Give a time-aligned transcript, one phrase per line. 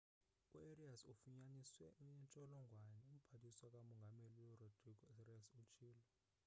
[0.57, 6.03] u-arias ufunyaniswe enentsholongwane umphathiswa ka mongameli urodrigo arias utshilo